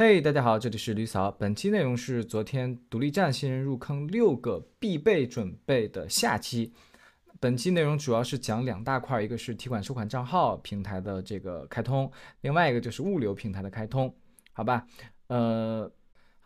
[0.00, 1.28] 嘿，大家好，这里是吕嫂。
[1.28, 6.72] 本期内容是昨天独立站新人入坑六个必备准备的下期。
[7.40, 12.08] 本期内容主要是讲两大块，一个是提款收款账号平台的这个开通，
[12.42, 14.14] 另外一个就是物流平台的开通，
[14.52, 14.86] 好吧？
[15.26, 15.90] 呃。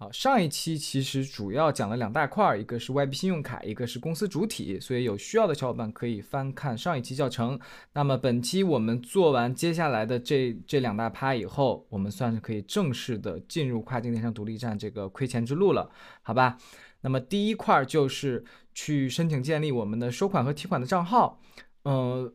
[0.03, 7.57] 好，上一期其实主要讲了两大块，一个是外币信用卡，一个是公司主体，所以有需要的小伙伴可以翻看上一期教程。
[7.93, 15.89] 那么本期我们做完接下来的这这两大趴以后，我们算是可以正式的进入跨境电商独立站这个亏钱之路了，
[16.23, 16.59] 好吧？
[17.03, 21.41] 那么第一块就是去申请建立我们的收款和提款的账号，
[21.85, 22.35] 嗯。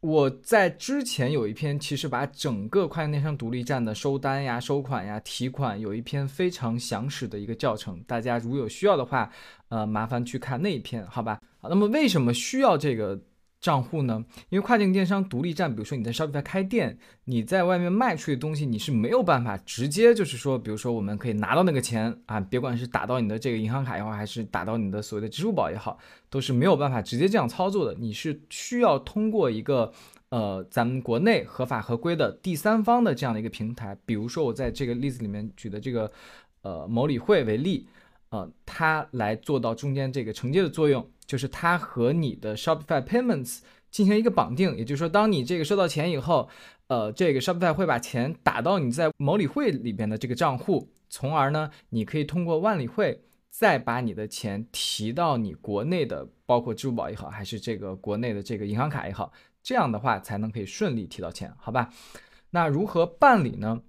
[0.00, 9.30] 我在之前有一篇，其实把整个跨境电商独立站的收单呀、收款呀、提款有一篇非常详实的一个教程，大家如有需要的话，
[9.68, 11.40] 呃，麻烦去看那一篇，好吧？
[11.58, 13.20] 好，那么为什么需要这个？
[13.60, 14.24] 账户呢？
[14.48, 25.98] 因为跨境电商独立站，比如说你在 Shopify 开店，你在外面卖出去的东西，你是没有办法直接就是说，比如说我们可以拿到那个钱啊，别管是打到你的这个银行卡也好，还是打到你的所谓的支付宝也好，
[26.30, 27.94] 都是没有办法直接这样操作的。
[28.00, 29.92] 你是需要通过一个
[30.30, 36.10] 呃咱们国内合法合规的第三方的这样的一个平台，比如说我在这个例子里面举的这个
[36.62, 37.86] 呃某理会为例，
[38.30, 41.08] 呃，它来做到中间这个承接的作用。
[41.26, 46.48] 就是它和你的 Shopify Payments 进行一个绑定，也就是说，当你这个收到钱以后，
[46.88, 61.90] 呃，这个 Shopify 会把钱打到你在某理会里边的这个账户，从而呢，你可以通过万里汇再把你的钱提到你国内的，包括支付宝也好，还是这个国内的这个银行卡也好，这样的话才能可以顺利提到钱，好吧？
[62.50, 63.82] 那如何办理呢？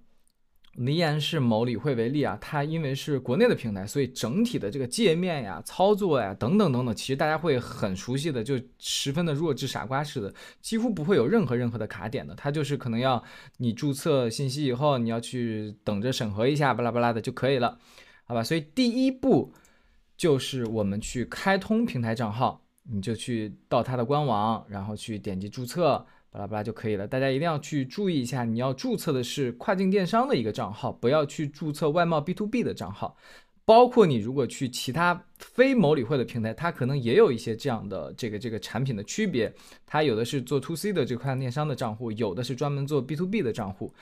[0.76, 12.34] 依然是某理会为例啊，它因为是国内的平台，所以整体的这个界面呀、操作呀等等等等，其实大家会很熟悉的，就十分的弱智傻瓜式的，几乎不会有任何任何的卡点的。
[12.34, 13.22] 它就是可能要
[13.58, 17.78] 你注册信息以后，你要去等着审核一下，巴拉巴拉的就可以了，
[18.24, 18.42] 好吧？
[18.42, 19.52] 所以第一步
[20.16, 26.06] 就是我们去开通平台账号，你就去到它的官网，然后去点击注册。
[26.32, 27.06] 巴拉巴拉就可以了。
[27.06, 33.16] 大家一定要去注意一下，你要注册的是跨境电商的一个账号，不要去注册外贸 B to B 的账号。
[33.64, 39.52] 包括你如果去其他非某理会的平台，它可能也有一些这样的这个这个产品的区别。
[39.86, 43.94] 它有的是做 To C 的这个跨境电商的账户，有的是专门做 B to B 的账户。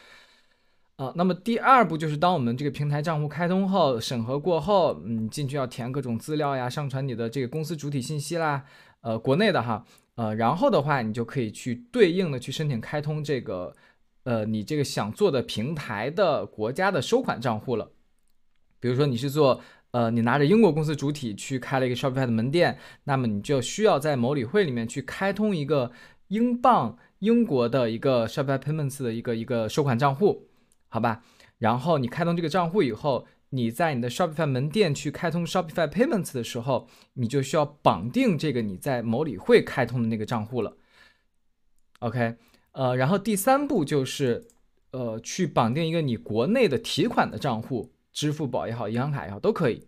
[0.96, 8.64] 啊，那么第二步就是当我们这个平台账户开通后，审核过后，嗯，进去要填各种资料呀，上传你的这个公司主体信息啦，
[9.02, 9.84] 呃，国内的哈。
[10.20, 13.74] 呃，然后的话，你就可以去对应的去申请开通这个，
[14.24, 17.90] 呃，你这个想做的平台的国家的收款账户了。
[18.80, 25.90] 比如说你是做，呃，你拿着英国公司主体去开了一个 Shopify 的门店，那么你就需要在某理会里面去开通一个
[26.28, 30.48] 英镑英国的一个 Shopify Payments 的一个一个收款账户，
[30.88, 31.22] 好吧？
[31.56, 33.26] 然后你开通这个账户以后。
[33.50, 40.76] 你在你的 Shopify 门店去开通 Shopify Payments 的时候，你就需要绑定这个你在某理会开通的那个账户了。
[41.98, 42.36] OK，
[42.72, 44.46] 呃，然后第三步就是，
[44.92, 49.86] 呃，去绑定一个你国内的提款的账户，支付宝也好，银行卡也好，都可以。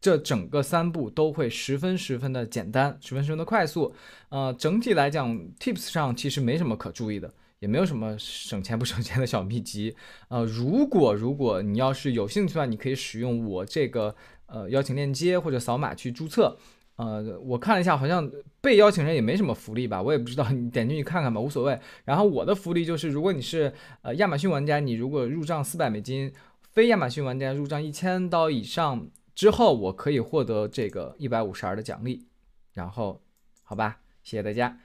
[0.00, 3.92] 这整个三步都会十分十分的简单，十分十分的快速。
[4.28, 7.34] 呃，整体来讲，Tips 上其实没什么可注意的。
[7.60, 9.96] 也没有什么省钱不省钱的小秘籍，
[10.28, 14.14] 呃，如果如果你要是有兴趣的话，你可以使用我这个
[14.46, 16.56] 呃邀请链接或者扫码去注册，
[16.96, 18.30] 呃，我看了一下，好像
[18.60, 21.78] 被邀请人也没什么福利吧，我也不知道， 你点进去看看吧，无所谓。
[22.04, 26.32] 然后我的福利就是，如果你是呃亚马逊玩家，你如果入账四百美金，
[26.72, 32.26] 非亚马逊玩家入账一千刀以上之后，我可以获得这个一百五十二的奖励。
[32.74, 33.20] 然后，
[33.64, 34.78] 好吧，谢谢大家。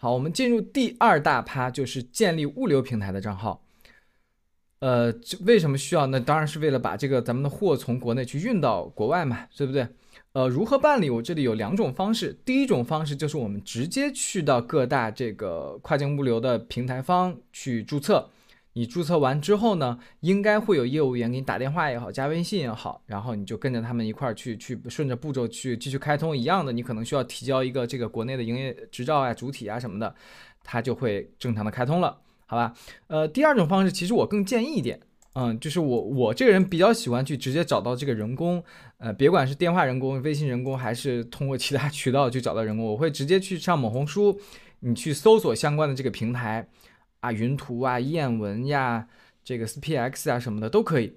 [0.00, 3.64] 好，我们进入第二大趴，就是建立物流平台的账号。
[4.78, 6.06] 呃，为什么需要？
[6.06, 9.88] 那当然是为了把这个咱们的货从国内去运到国外嘛，对不对？
[10.34, 11.10] 呃，如何办理？
[11.10, 12.38] 我这里有两种方式。
[12.44, 18.30] 第一种方式就是我们直接去到各大这个跨境物流的平台方去注册。
[18.74, 26.70] 你注册完之后呢，应该会有业务员给你打电话也好，加微信也好，然后你就跟着他们一块儿去，去顺着步骤去继续开通一样的。
[26.70, 30.14] 你可能需要提交一个这个国内的营业执照啊、主体啊什么的，
[30.62, 32.16] 它就会正常的开通了，
[32.46, 32.72] 好吧？
[33.08, 35.00] 呃，第二种方式其实我更建议一点，
[35.34, 38.62] 嗯，就是我我这个人比较喜欢去直接找到这个人工，
[38.98, 44.38] 呃，别管是电话人工、微信人工，还是通过其他 渠道去找到人工，我会直接去上某红书，
[44.80, 46.68] 你去搜索相关的这个平台。
[47.20, 49.08] 啊，云图啊，燕文呀，
[49.44, 51.14] 这个 SPX 啊什么的都可以。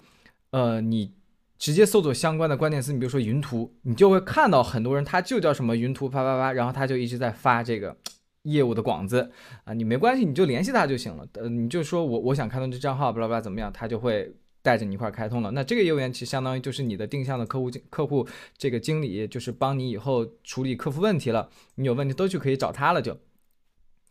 [0.52, 1.14] 呃，你
[1.58, 7.96] 直接搜索相关的关键词，你比如说云图，你就会看到很多人他就叫什么云图啪啪啪，然后他就一直在发这个
[8.44, 9.32] 业务的广子
[9.64, 9.74] 啊。
[9.74, 11.28] 你没关系，你就联系他就行了。
[11.34, 15.52] 呃，你就说我我想开通这账号，巴拉巴拉怎么样，他就会带着你一块开通了。
[15.52, 18.28] 那这个业务员其实相当于就是你的定向的客户客户
[18.58, 21.50] 这个经理，就是帮你以后处理客服问题了。
[21.76, 23.18] 你有问题都去可以找他了，就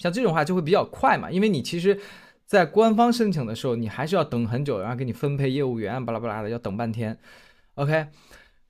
[0.00, 1.96] 像这种话就会比较快嘛，因为你其实，
[2.44, 7.16] 在官方申请的时候，你还是要等很久，然后给你分配业务员，巴拉巴拉的要等半天。
[7.74, 8.06] OK，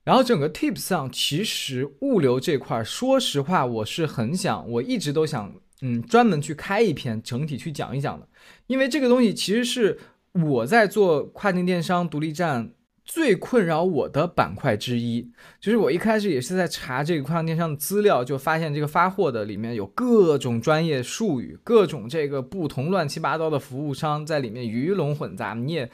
[0.03, 8.27] 然后整个 Tips 上其实物流这块，说实话我是很想，我一直都想，嗯，专门去开一篇整体去讲一讲的，
[8.67, 9.97] 因为这个东西其实是。
[10.33, 12.71] 我在做跨境电商独立站
[13.13, 15.29] 最困扰我的板块之一，
[15.59, 25.91] 就是我一开始也是在查这个跨境电商的资料，就发现这个发货的里面有各种专业术语，各种这个不同乱七八糟的服务商在里面鱼龙混杂，你也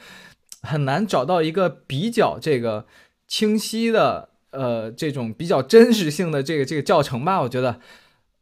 [0.62, 2.86] 很难找到一个比较这个
[3.26, 7.80] 清晰的，呃，这种比较真实性的这个这个教程吧，我觉得，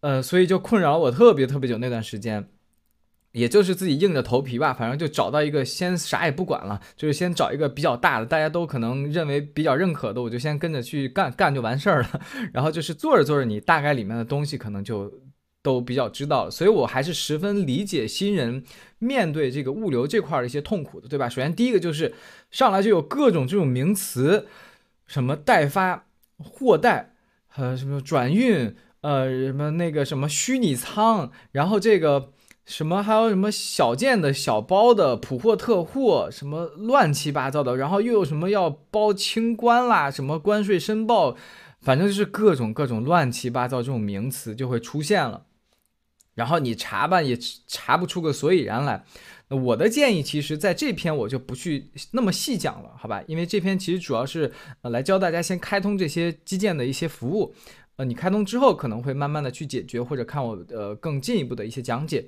[0.02, 2.46] 呃，所以就困扰我特别特别久那段时间。
[3.36, 12.20] 也就是自己硬着头皮吧，反正就找到一个，先啥也不管了，就是先找一个比较大的，大家都可能认为比较认可的，我就先跟着去干 干就完事儿了。
[12.54, 15.12] 然后就是做着做着，你大概里面的东西可能就
[15.62, 16.50] 都比较知道了。
[16.50, 18.64] 所以我还是十分理解新人
[19.00, 21.28] 面对这个物流这块的一些痛苦的，对吧？
[21.28, 22.14] 首先第一个就是
[22.50, 24.46] 上来就有各种这种名词，
[25.06, 26.06] 什么代发、
[26.38, 27.12] 货代，
[27.56, 32.32] 呃，什么转运，呃，什么那个什么虚拟仓，然后这个。
[32.66, 41.36] 什么还有什么小件的小包的普货特货，什么乱七八糟的，然后又有什么要包清关啦，什么关税申报，
[41.80, 45.46] 反正就是各种各种乱七八糟这种名词就会出现了，
[46.34, 49.04] 然后你查吧也查不出个所以然来。
[49.48, 53.22] 那我的建议，其实在这篇我就不去那么细讲了，好吧？
[53.28, 54.52] 因为这篇其实主要是
[54.82, 57.54] 来教大家先开通这些基建的一些服务。
[57.96, 62.26] 呃，你开通之后可能会慢慢的去解决，或者看我呃更进一步的一些讲解。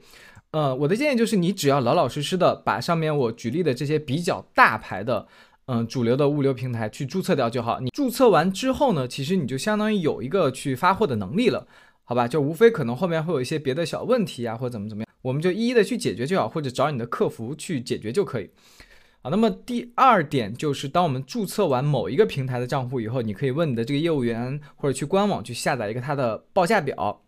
[0.50, 5.29] 呃，我的建议就是你只要老老实实的把上面我举例的这些比较大牌的，
[5.67, 7.81] 嗯，主流的物流平台去注册掉就好。
[7.81, 11.69] 你注册完之后呢，其实你就相当于有一个去发货的能力了，
[12.05, 12.26] 好吧？
[12.26, 18.49] 就无非可能后面会有一些别的小问题啊，或者怎么怎么样，我们就一一的去解决就好，或者找你的客服去解决就可以。
[19.23, 27.25] 啊，那么第二点就是，当我们注册完某一个平台的账户以后，你可以问你的这个业务员，或者去官网去下载一个它的报价表，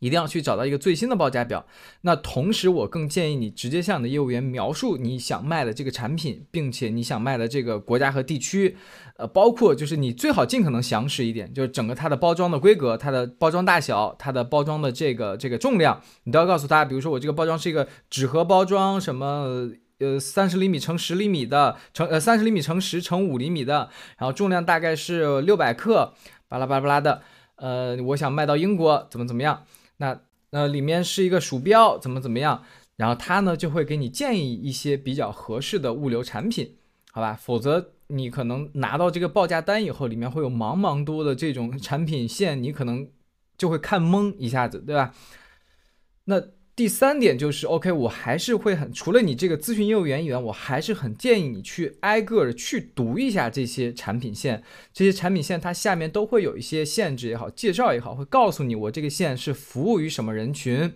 [0.00, 1.66] 一定要去找到一个最新的报价表。
[2.00, 8.78] 那同时，我更建议你直接向你的业务员描述你想卖的这个产品，并且你想卖的这个国家和地区，
[9.18, 16.86] 呃，包括就是你最好尽可能详实一点，就是整个它的包装的规格、它的包装大小、它的包装的这个这个重量，你都要告诉他。
[16.86, 19.72] 比如说我这个包装是一个纸盒包装，什么。
[20.02, 23.88] 呃，三十厘米乘十厘米的，乘呃三十厘米乘十乘五厘米的，
[24.18, 26.12] 然后重量大概是六百克，
[26.48, 27.22] 巴拉巴拉巴拉的。
[27.54, 29.64] 呃，我想卖到英国，怎么怎么样？
[29.98, 30.20] 那
[30.50, 32.64] 那里面是一个鼠标，怎么怎么样？
[32.96, 36.76] 然后他呢就会给你建议一些比较合适的物流产品，
[37.12, 37.38] 好吧？
[37.40, 43.08] 否则你可能拿到这个报价单以后，里面会有茫茫多的这种产品线，你可能
[43.56, 45.14] 就会看懵一下子，对吧？
[46.24, 46.42] 那。
[46.82, 54.64] 第三点就是，OK，我还是会很除了你这个咨询业务员以外，我还是很建议你去挨个的去读一下这些产品线。
[54.92, 60.92] 这些产品线它下面都会有一些限制也好，介绍也好，会告诉你我这个线是服务于什么人群，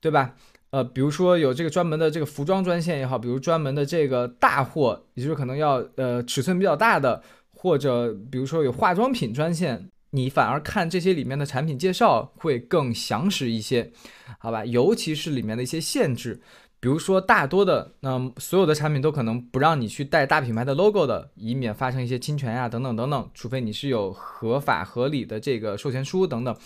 [0.00, 0.36] 对吧？
[0.70, 9.86] 呃，比如说有这个专门的这个服装专线也好，比如专门的这个大货，也就是可能要呃尺寸比较大的，或者比如说有化妆品专线。
[10.14, 13.90] 你反而看这些里面的产品介绍会更详实一些，
[14.38, 14.64] 好吧？
[14.64, 16.40] 尤其是里面的一些限制，
[16.78, 23.28] 比如说大多的，那所有的产品都可能不让你去带大品牌的 logo 的，以免发生一些侵权呀，等等等等。
[23.34, 26.56] 除非你是有合法合理的这个授权书等等。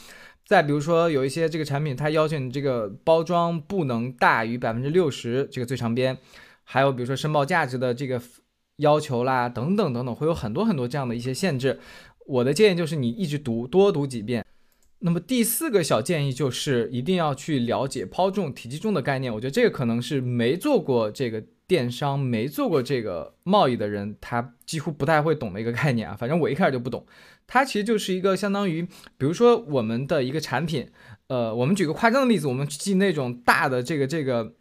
[0.45, 6.19] 再比如说有一些这个产品，它要求你这个包装不能大于百分之六十这个最长边，
[6.65, 8.21] 还有比如说申报价值的这个
[8.77, 11.81] 要求啦，等等等等，会有很多很多这样的一些限制。
[12.29, 14.45] 我的建议就是你一直读，多读几遍。
[15.01, 19.33] 那么第四个小建议就是一定要去了解抛重体积重的概念。
[19.33, 26.15] 我觉得这个可能是没做过这个电商、没做过这个贸易的人，他几乎不太会懂的一个概念啊。
[26.15, 27.07] 反正我一开始就不懂。
[27.47, 28.83] 它其实就是一个相当于，
[29.17, 30.87] 比如说我们的一个产品，
[31.29, 34.55] 呃，我们举个夸张的例子，我们记那种大的这个这个。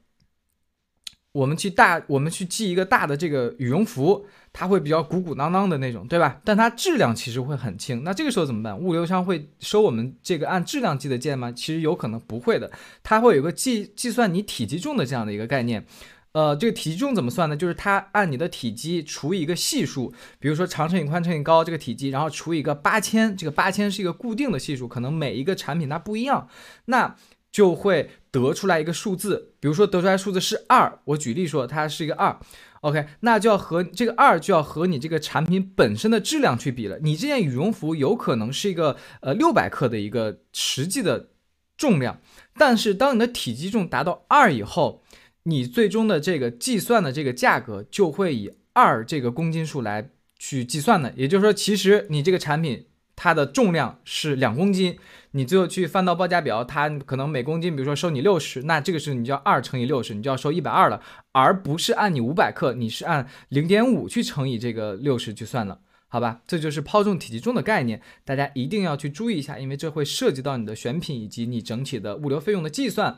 [1.37, 6.41] 我们去大，我们去寄一个大的这个羽绒服，它会比较鼓鼓囊囊的那种，对吧？
[6.43, 8.03] 但它质量其实会很轻。
[8.03, 8.75] 那这个时候怎么办？
[8.75, 11.51] 物流商会收我们这个按质量计的件吗？
[11.51, 12.71] 其实有可能不会的，
[13.03, 15.85] 它会有个计计算你体积重的这样的一个概念。
[16.31, 17.55] 呃，这个体积重怎么算呢？
[17.55, 26.47] 就是它按你的体积除以一个系数，比如说长乘以宽乘以高这个体积，然后除以一个八千，这个八千是一个固定的系数，可能每一个产品它不一样，
[26.85, 27.15] 那
[27.51, 28.09] 就会。
[28.39, 32.37] 得出来一个数字，比如说得出来数字是二，我举例说它是一个二
[32.81, 36.99] ，OK，那就要和这个二就要和你这个产品本身的质量去比了。
[37.01, 41.29] 你这件羽绒服有可能是一个呃六百克的一个实际的
[41.77, 42.19] 重量，
[42.55, 45.03] 但是当你的体积重达到二以后，
[45.43, 51.13] 你最终的这个计算的这个价格就会以二这个公斤数来去计算的。
[51.15, 52.85] 也就是说，其实你这个产品。
[53.17, 54.95] 它的重量是两公斤，
[55.31, 66.41] 你最后去翻到报价表，它可能每公斤，比如说收你六十，那这个是你就要二乘以六十，你就要收一百二了，而不是按你五百克，你是按零点五去乘以这个六十去算了，好吧？
[66.45, 73.17] 这就是抛重体积重的概念，大家一定要去注意一下，因为这会涉及到你的选品以及你整体的物流费用的计算。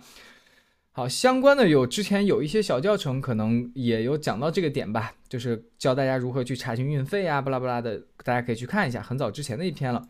[0.99, 10.05] 好，相关的有之前有一些小教程，可能也有讲到这个点吧，就是教大家如何去查询运费啊，巴拉巴拉的，大家可以去看一下，很早之前的一篇了。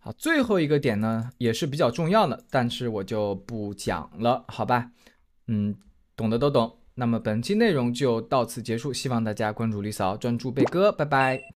[0.00, 4.90] 好，最后一个点呢，也是比较重要的，但是我就不讲了，好吧？
[5.46, 5.72] 嗯，
[6.16, 6.78] 懂的都懂。
[6.96, 11.44] 那么本期内容就到此结束，希望大家关注李嫂，专注贝哥，拜拜。